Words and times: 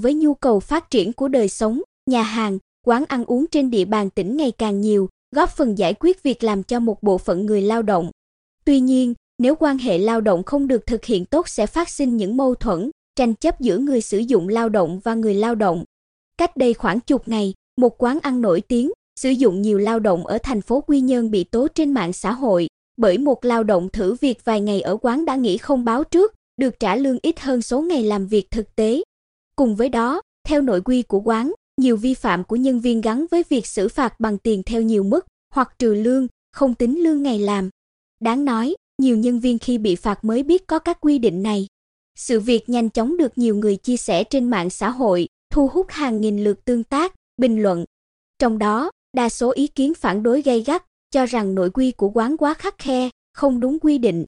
với 0.00 0.14
nhu 0.14 0.34
cầu 0.34 0.60
phát 0.60 0.90
triển 0.90 1.12
của 1.12 1.28
đời 1.28 1.48
sống, 1.48 1.80
nhà 2.10 2.22
hàng, 2.22 2.58
quán 2.86 3.04
ăn 3.08 3.24
uống 3.24 3.46
trên 3.46 3.70
địa 3.70 3.84
bàn 3.84 4.10
tỉnh 4.10 4.36
ngày 4.36 4.50
càng 4.50 4.80
nhiều, 4.80 5.08
góp 5.34 5.50
phần 5.56 5.78
giải 5.78 5.94
quyết 6.00 6.22
việc 6.22 6.44
làm 6.44 6.62
cho 6.62 6.80
một 6.80 7.02
bộ 7.02 7.18
phận 7.18 7.46
người 7.46 7.62
lao 7.62 7.82
động. 7.82 8.10
Tuy 8.64 8.80
nhiên, 8.80 9.14
nếu 9.38 9.54
quan 9.54 9.78
hệ 9.78 9.98
lao 9.98 10.20
động 10.20 10.42
không 10.42 10.66
được 10.66 10.86
thực 10.86 11.04
hiện 11.04 11.24
tốt 11.24 11.48
sẽ 11.48 11.66
phát 11.66 11.88
sinh 11.88 12.16
những 12.16 12.36
mâu 12.36 12.54
thuẫn, 12.54 12.90
tranh 13.16 13.34
chấp 13.34 13.60
giữa 13.60 13.78
người 13.78 14.00
sử 14.00 14.18
dụng 14.18 14.48
lao 14.48 14.68
động 14.68 15.00
và 15.04 15.14
người 15.14 15.34
lao 15.34 15.54
động. 15.54 15.84
Cách 16.38 16.56
đây 16.56 16.74
khoảng 16.74 17.00
chục 17.00 17.28
ngày, 17.28 17.54
một 17.80 18.02
quán 18.02 18.18
ăn 18.22 18.40
nổi 18.40 18.60
tiếng 18.60 18.90
sử 19.20 19.30
dụng 19.30 19.62
nhiều 19.62 19.78
lao 19.78 20.00
động 20.00 20.26
ở 20.26 20.38
thành 20.42 20.62
phố 20.62 20.80
Quy 20.80 21.00
Nhơn 21.00 21.30
bị 21.30 21.44
tố 21.44 21.68
trên 21.68 21.92
mạng 21.92 22.12
xã 22.12 22.32
hội 22.32 22.68
bởi 22.96 23.18
một 23.18 23.44
lao 23.44 23.64
động 23.64 23.88
thử 23.88 24.14
việc 24.14 24.44
vài 24.44 24.60
ngày 24.60 24.80
ở 24.80 24.96
quán 25.02 25.24
đã 25.24 25.36
nghỉ 25.36 25.58
không 25.58 25.84
báo 25.84 26.04
trước, 26.04 26.34
được 26.60 26.80
trả 26.80 26.96
lương 26.96 27.18
ít 27.22 27.40
hơn 27.40 27.62
số 27.62 27.80
ngày 27.80 28.02
làm 28.02 28.26
việc 28.26 28.50
thực 28.50 28.76
tế. 28.76 29.02
Cùng 29.56 29.76
với 29.76 29.88
đó, 29.88 30.22
theo 30.48 30.62
nội 30.62 30.80
quy 30.80 31.02
của 31.02 31.20
quán, 31.20 31.52
nhiều 31.80 31.96
vi 31.96 32.14
phạm 32.14 32.44
của 32.44 32.56
nhân 32.56 32.80
viên 32.80 33.00
gắn 33.00 33.26
với 33.30 33.44
việc 33.48 33.66
xử 33.66 33.88
phạt 33.88 34.20
bằng 34.20 34.38
tiền 34.38 34.62
theo 34.62 34.82
nhiều 34.82 35.02
mức 35.02 35.26
hoặc 35.54 35.74
trừ 35.78 35.94
lương, 35.94 36.26
không 36.52 36.74
tính 36.74 37.02
lương 37.02 37.22
ngày 37.22 37.38
làm. 37.38 37.70
Đáng 38.20 38.44
nói, 38.44 38.74
nhiều 38.98 39.16
nhân 39.16 39.40
viên 39.40 39.58
khi 39.58 39.78
bị 39.78 39.96
phạt 39.96 40.24
mới 40.24 40.42
biết 40.42 40.66
có 40.66 40.78
các 40.78 41.00
quy 41.00 41.18
định 41.18 41.42
này. 41.42 41.66
Sự 42.18 42.40
việc 42.40 42.68
nhanh 42.68 42.90
chóng 42.90 43.16
được 43.16 43.38
nhiều 43.38 43.56
người 43.56 43.76
chia 43.76 43.96
sẻ 43.96 44.24
trên 44.24 44.50
mạng 44.50 44.70
xã 44.70 44.90
hội, 44.90 45.28
thu 45.50 45.68
hút 45.68 45.86
hàng 45.90 46.20
nghìn 46.20 46.44
lượt 46.44 46.64
tương 46.64 46.84
tác, 46.84 47.14
bình 47.36 47.62
luận. 47.62 47.84
Trong 48.38 48.58
đó, 48.58 48.90
đa 49.16 49.28
số 49.28 49.50
ý 49.50 49.66
kiến 49.66 49.94
phản 49.94 50.22
đối 50.22 50.42
gay 50.42 50.60
gắt, 50.60 50.84
cho 51.10 51.26
rằng 51.26 51.54
nội 51.54 51.70
quy 51.70 51.92
của 51.92 52.10
quán 52.14 52.36
quá 52.36 52.54
khắc 52.54 52.78
khe, 52.78 53.10
không 53.32 53.60
đúng 53.60 53.78
quy 53.78 53.98
định. 53.98 54.24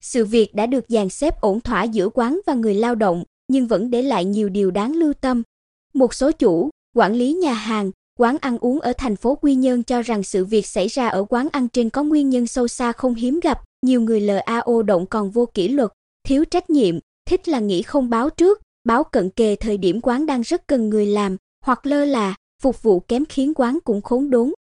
Sự 0.00 0.24
việc 0.24 0.54
đã 0.54 0.66
được 0.66 0.84
dàn 0.88 1.08
xếp 1.08 1.40
ổn 1.40 1.60
thỏa 1.60 1.84
giữa 1.84 2.08
quán 2.08 2.40
và 2.46 2.54
người 2.54 2.74
lao 2.74 2.94
động, 2.94 3.24
nhưng 3.48 3.66
vẫn 3.66 3.90
để 3.90 4.02
lại 4.02 4.24
nhiều 4.24 4.48
điều 4.48 4.70
đáng 4.70 4.96
lưu 4.96 5.12
tâm. 5.12 5.42
Một 5.94 6.14
số 6.14 6.32
chủ, 6.32 6.70
quản 6.96 7.14
lý 7.14 7.32
nhà 7.32 7.52
hàng, 7.52 7.90
quán 8.18 8.36
ăn 8.40 8.58
uống 8.58 8.80
ở 8.80 8.92
thành 8.98 9.16
phố 9.16 9.34
Quy 9.34 9.54
Nhơn 9.54 9.82
cho 9.82 10.02
rằng 10.02 10.22
sự 10.22 10.44
việc 10.44 10.66
xảy 10.66 10.88
ra 10.88 11.08
ở 11.08 11.24
quán 11.28 11.48
ăn 11.52 11.68
trên 11.68 11.90
có 11.90 12.02
nguyên 12.02 12.30
nhân 12.30 12.46
sâu 12.46 12.68
xa 12.68 12.92
không 12.92 13.14
hiếm 13.14 13.40
gặp, 13.42 13.60
nhiều 13.86 14.00
người 14.00 14.20
LAO 14.20 14.82
động 14.82 15.06
còn 15.06 15.30
vô 15.30 15.46
kỷ 15.46 15.68
luật, 15.68 15.92
thiếu 16.24 16.44
trách 16.44 16.70
nhiệm, 16.70 16.98
thích 17.26 17.48
là 17.48 17.60
nghĩ 17.60 17.82
không 17.82 18.10
báo 18.10 18.30
trước, 18.30 18.60
báo 18.84 19.04
cận 19.04 19.30
kề 19.30 19.56
thời 19.56 19.76
điểm 19.78 20.00
quán 20.00 20.26
đang 20.26 20.40
rất 20.40 20.66
cần 20.66 20.88
người 20.88 21.06
làm, 21.06 21.36
hoặc 21.64 21.86
lơ 21.86 22.04
là, 22.04 22.34
phục 22.62 22.82
vụ 22.82 23.00
kém 23.00 23.24
khiến 23.24 23.52
quán 23.54 23.78
cũng 23.84 24.02
khốn 24.02 24.30
đốn. 24.30 24.52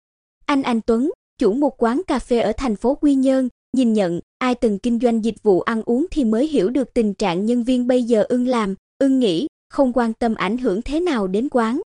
Anh 0.46 0.62
Anh 0.62 0.80
Tuấn, 0.80 1.10
chủ 1.38 1.52
một 1.52 1.82
quán 1.82 2.02
cà 2.06 2.18
phê 2.18 2.40
ở 2.40 2.52
thành 2.56 2.76
phố 2.76 2.94
Quy 2.94 3.14
Nhơn, 3.14 3.48
nhìn 3.76 3.92
nhận, 3.92 4.20
ai 4.38 4.54
từng 4.54 4.78
kinh 4.78 4.98
doanh 5.02 5.24
dịch 5.24 5.42
vụ 5.42 5.60
ăn 5.60 5.82
uống 5.86 6.06
thì 6.10 6.24
mới 6.24 6.46
hiểu 6.46 6.70
được 6.70 6.94
tình 6.94 7.14
trạng 7.14 7.46
nhân 7.46 7.64
viên 7.64 7.86
bây 7.86 8.02
giờ 8.02 8.24
ưng 8.28 8.46
làm, 8.46 8.74
ưng 8.98 9.18
nghĩ 9.18 9.46
không 9.70 9.92
quan 9.94 10.12
tâm 10.12 10.34
ảnh 10.34 10.58
hưởng 10.58 10.82
thế 10.82 11.00
nào 11.00 11.26
đến 11.26 11.48
quán. 11.50 11.80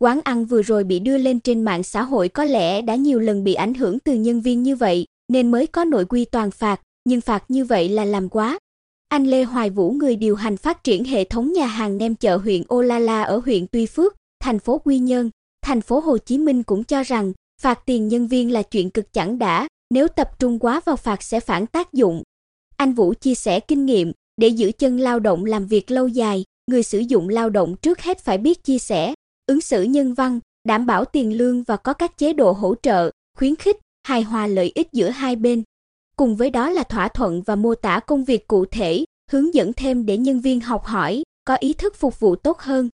Quán 0.00 0.20
ăn 0.24 0.44
vừa 0.44 0.62
rồi 0.62 0.84
bị 0.84 0.98
đưa 0.98 1.18
lên 1.18 1.40
trên 1.40 1.62
mạng 1.62 1.82
xã 1.82 2.02
hội 2.02 2.28
có 2.28 2.44
lẽ 2.44 2.82
đã 2.82 2.94
nhiều 2.94 3.18
lần 3.18 3.44
bị 3.44 3.54
ảnh 3.54 3.74
hưởng 3.74 3.98
từ 3.98 4.14
nhân 4.14 4.40
viên 4.40 4.62
như 4.62 4.76
vậy, 4.76 5.06
nên 5.28 5.50
mới 5.50 5.66
có 5.66 5.84
nội 5.84 6.04
quy 6.04 6.24
toàn 6.24 6.50
phạt, 6.50 6.80
nhưng 7.04 7.20
phạt 7.20 7.44
như 7.48 7.64
vậy 7.64 7.88
là 7.88 8.04
làm 8.04 8.28
quá. 8.28 8.58
Anh 9.08 9.26
Lê 9.26 9.44
Hoài 9.44 9.70
Vũ 9.70 9.90
người 9.90 10.16
điều 10.16 10.36
hành 10.36 10.56
phát 10.56 10.84
triển 10.84 11.04
hệ 11.04 11.24
thống 11.24 11.52
nhà 11.52 11.66
hàng 11.66 11.98
nem 11.98 12.14
chợ 12.14 12.36
huyện 12.36 12.62
Ô 12.68 12.82
La 12.82 12.98
La 12.98 13.22
ở 13.22 13.40
huyện 13.44 13.66
Tuy 13.66 13.86
Phước, 13.86 14.16
thành 14.40 14.58
phố 14.58 14.78
Quy 14.78 14.98
Nhơn, 14.98 15.30
thành 15.62 15.80
phố 15.80 16.00
Hồ 16.00 16.18
Chí 16.18 16.38
Minh 16.38 16.62
cũng 16.62 16.84
cho 16.84 17.02
rằng 17.02 17.32
phạt 17.60 17.78
tiền 17.86 18.08
nhân 18.08 18.26
viên 18.26 18.52
là 18.52 18.62
chuyện 18.62 18.90
cực 18.90 19.12
chẳng 19.12 19.38
đã, 19.38 19.68
nếu 19.90 20.08
tập 20.08 20.38
trung 20.38 20.58
quá 20.58 20.80
vào 20.84 20.96
phạt 20.96 21.22
sẽ 21.22 21.40
phản 21.40 21.66
tác 21.66 21.92
dụng. 21.92 22.22
Anh 22.76 22.92
Vũ 22.92 23.14
chia 23.14 23.34
sẻ 23.34 23.60
kinh 23.60 23.86
nghiệm, 23.86 24.12
để 24.36 24.48
giữ 24.48 24.72
chân 24.78 25.00
lao 25.00 25.20
động 25.20 25.44
làm 25.44 25.66
việc 25.66 25.90
lâu 25.90 26.08
dài, 26.08 26.44
người 26.66 26.82
sử 26.82 26.98
dụng 26.98 27.28
lao 27.28 27.50
động 27.50 27.76
trước 27.76 28.00
hết 28.00 28.18
phải 28.18 28.38
biết 28.38 28.64
chia 28.64 28.78
sẻ, 28.78 29.14
ứng 29.46 29.60
xử 29.60 29.82
nhân 29.82 30.14
văn, 30.14 30.40
đảm 30.64 30.86
bảo 30.86 31.04
tiền 31.04 31.38
lương 31.38 31.62
và 31.62 31.76
có 31.76 31.92
các 31.92 32.18
chế 32.18 32.32
độ 32.32 32.52
hỗ 32.52 32.74
trợ, 32.82 33.10
khuyến 33.38 33.56
khích, 33.56 33.76
hài 34.02 34.22
hòa 34.22 34.46
lợi 34.46 34.72
ích 34.74 34.88
giữa 34.92 35.08
hai 35.08 35.36
bên. 35.36 35.62
Cùng 36.16 36.36
với 36.36 36.50
đó 36.50 36.70
là 36.70 36.82
thỏa 36.82 37.08
thuận 37.08 37.42
và 37.42 37.56
mô 37.56 37.74
tả 37.74 38.00
công 38.00 38.24
việc 38.24 38.46
cụ 38.46 38.64
thể, 38.64 39.04
hướng 39.30 39.54
dẫn 39.54 39.72
thêm 39.72 40.06
để 40.06 40.16
nhân 40.16 40.40
viên 40.40 40.60
học 40.60 40.84
hỏi, 40.84 41.22
có 41.44 41.54
ý 41.54 41.72
thức 41.72 41.94
phục 41.96 42.20
vụ 42.20 42.36
tốt 42.36 42.58
hơn. 42.58 42.88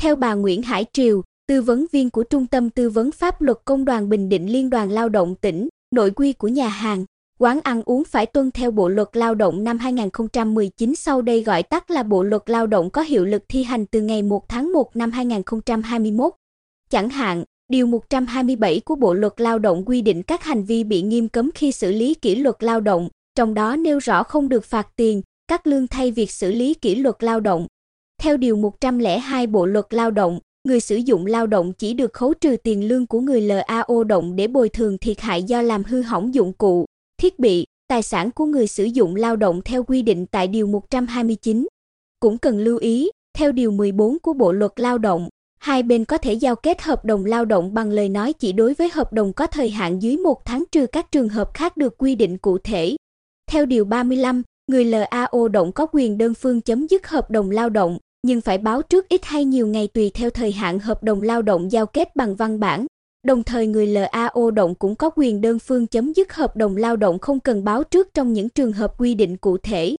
Theo 0.00 0.16
bà 0.16 0.34
Nguyễn 0.34 0.62
Hải 0.62 0.84
Triều, 0.92 1.22
tư 1.48 1.62
vấn 1.62 1.86
viên 1.92 2.10
của 2.10 2.22
Trung 2.22 2.46
tâm 2.46 2.70
Tư 2.70 2.90
vấn 2.90 3.12
Pháp 3.12 3.40
luật 3.40 3.58
Công 3.64 3.84
đoàn 3.84 4.08
Bình 4.08 4.28
Định 4.28 4.52
Liên 4.52 4.70
đoàn 4.70 4.90
Lao 4.90 5.08
động 5.08 5.34
tỉnh, 5.34 5.68
nội 5.96 6.10
quy 6.10 6.32
của 6.32 6.48
nhà 6.48 6.68
hàng, 6.68 7.04
quán 7.38 7.60
ăn 7.60 7.82
uống 7.84 8.04
phải 8.04 8.26
tuân 8.26 8.50
theo 8.50 8.70
Bộ 8.70 8.88
luật 8.88 9.08
Lao 9.12 9.34
động 9.34 9.64
năm 9.64 9.78
2019 9.78 10.94
sau 10.94 11.22
đây 11.22 11.42
gọi 11.42 11.62
tắt 11.62 11.90
là 11.90 12.02
Bộ 12.02 12.22
luật 12.22 12.42
Lao 12.46 12.66
động 12.66 12.90
có 12.90 13.02
hiệu 13.02 13.24
lực 13.24 13.42
thi 13.48 13.62
hành 13.62 13.86
từ 13.86 14.00
ngày 14.00 14.22
1 14.22 14.48
tháng 14.48 14.72
1 14.72 14.96
năm 14.96 15.10
2021. 15.10 16.32
Chẳng 16.90 17.08
hạn, 17.08 17.44
Điều 17.68 17.86
127 17.86 18.80
của 18.80 18.94
Bộ 18.94 19.14
luật 19.14 19.32
Lao 19.36 19.58
động 19.58 19.84
quy 19.86 20.02
định 20.02 20.22
các 20.22 20.44
hành 20.44 20.64
vi 20.64 20.84
bị 20.84 21.02
nghiêm 21.02 21.28
cấm 21.28 21.50
khi 21.54 21.72
xử 21.72 21.92
lý 21.92 22.14
kỷ 22.14 22.34
luật 22.34 22.62
lao 22.62 22.80
động, 22.80 23.08
trong 23.34 23.54
đó 23.54 23.76
nêu 23.76 23.98
rõ 23.98 24.22
không 24.22 24.48
được 24.48 24.64
phạt 24.64 24.88
tiền, 24.96 25.22
cắt 25.48 25.66
lương 25.66 25.86
thay 25.86 26.10
việc 26.10 26.30
xử 26.30 26.52
lý 26.52 26.74
kỷ 26.74 26.94
luật 26.94 27.22
lao 27.22 27.40
động. 27.40 27.66
Theo 28.22 28.36
Điều 28.36 28.56
102 28.56 29.46
Bộ 29.46 29.66
luật 29.66 29.86
Lao 29.90 30.10
động, 30.10 30.38
người 30.66 30.80
sử 30.80 30.96
dụng 30.96 31.26
lao 31.26 31.46
động 31.46 31.72
chỉ 31.72 31.94
được 31.94 32.12
khấu 32.12 32.34
trừ 32.34 32.56
tiền 32.62 32.88
lương 32.88 33.06
của 33.06 33.20
người 33.20 33.40
LAO 33.40 34.04
động 34.04 34.36
để 34.36 34.46
bồi 34.46 34.68
thường 34.68 34.98
thiệt 34.98 35.20
hại 35.20 35.42
do 35.42 35.62
làm 35.62 35.84
hư 35.84 36.02
hỏng 36.02 36.34
dụng 36.34 36.52
cụ, 36.52 36.84
thiết 37.18 37.38
bị, 37.38 37.66
tài 37.88 38.02
sản 38.02 38.30
của 38.30 38.46
người 38.46 38.66
sử 38.66 38.84
dụng 38.84 39.16
lao 39.16 39.36
động 39.36 39.62
theo 39.64 39.84
quy 39.84 40.02
định 40.02 40.26
tại 40.26 40.48
Điều 40.48 40.66
129. 40.66 41.66
Cũng 42.20 42.38
cần 42.38 42.58
lưu 42.58 42.78
ý, 42.78 43.10
theo 43.38 43.52
Điều 43.52 43.70
14 43.70 44.18
của 44.18 44.32
Bộ 44.32 44.52
Luật 44.52 44.72
Lao 44.76 44.98
động, 44.98 45.28
hai 45.58 45.82
bên 45.82 46.04
có 46.04 46.18
thể 46.18 46.32
giao 46.32 46.56
kết 46.56 46.82
hợp 46.82 47.04
đồng 47.04 47.24
lao 47.24 47.44
động 47.44 47.74
bằng 47.74 47.90
lời 47.90 48.08
nói 48.08 48.32
chỉ 48.32 48.52
đối 48.52 48.74
với 48.74 48.90
hợp 48.92 49.12
đồng 49.12 49.32
có 49.32 49.46
thời 49.46 49.70
hạn 49.70 50.02
dưới 50.02 50.16
một 50.16 50.44
tháng 50.44 50.64
trừ 50.72 50.86
các 50.86 51.12
trường 51.12 51.28
hợp 51.28 51.54
khác 51.54 51.76
được 51.76 51.98
quy 51.98 52.14
định 52.14 52.38
cụ 52.38 52.58
thể. 52.58 52.96
Theo 53.50 53.66
Điều 53.66 53.84
35, 53.84 54.42
người 54.66 54.84
LAO 54.84 55.48
động 55.48 55.72
có 55.72 55.86
quyền 55.92 56.18
đơn 56.18 56.34
phương 56.34 56.60
chấm 56.60 56.86
dứt 56.88 57.08
hợp 57.08 57.30
đồng 57.30 57.50
lao 57.50 57.68
động, 57.68 57.98
nhưng 58.26 58.40
phải 58.40 58.58
báo 58.58 58.82
trước 58.82 59.08
ít 59.08 59.24
hay 59.24 59.44
nhiều 59.44 59.66
ngày 59.66 59.88
tùy 59.88 60.10
theo 60.14 60.30
thời 60.30 60.52
hạn 60.52 60.78
hợp 60.78 61.02
đồng 61.02 61.22
lao 61.22 61.42
động 61.42 61.72
giao 61.72 61.86
kết 61.86 62.16
bằng 62.16 62.36
văn 62.36 62.60
bản. 62.60 62.86
Đồng 63.26 63.42
thời 63.42 63.66
người 63.66 63.86
LAO 63.86 64.50
động 64.50 64.74
cũng 64.74 64.94
có 64.94 65.10
quyền 65.16 65.40
đơn 65.40 65.58
phương 65.58 65.86
chấm 65.86 66.12
dứt 66.12 66.32
hợp 66.32 66.56
đồng 66.56 66.76
lao 66.76 66.96
động 66.96 67.18
không 67.18 67.40
cần 67.40 67.64
báo 67.64 67.84
trước 67.84 68.14
trong 68.14 68.32
những 68.32 68.48
trường 68.48 68.72
hợp 68.72 69.00
quy 69.00 69.14
định 69.14 69.36
cụ 69.36 69.58
thể. 69.58 69.96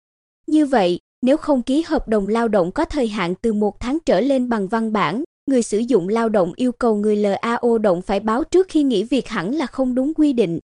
Như 0.46 0.66
vậy, 0.66 0.98
nếu 1.22 1.36
không 1.36 1.62
ký 1.62 1.84
hợp 1.86 2.08
đồng 2.08 2.28
lao 2.28 2.48
động 2.48 2.72
có 2.72 2.84
thời 2.84 3.08
hạn 3.08 3.34
từ 3.34 3.52
một 3.52 3.80
tháng 3.80 3.98
trở 4.06 4.20
lên 4.20 4.48
bằng 4.48 4.68
văn 4.68 4.92
bản, 4.92 5.24
người 5.50 5.62
sử 5.62 5.78
dụng 5.78 6.08
lao 6.08 6.28
động 6.28 6.52
yêu 6.56 6.72
cầu 6.72 6.96
người 6.96 7.16
LAO 7.16 7.78
động 7.78 8.02
phải 8.02 8.20
báo 8.20 8.44
trước 8.44 8.66
khi 8.68 8.82
nghỉ 8.82 9.04
việc 9.04 9.28
hẳn 9.28 9.54
là 9.54 9.66
không 9.66 9.94
đúng 9.94 10.14
quy 10.14 10.32
định. 10.32 10.58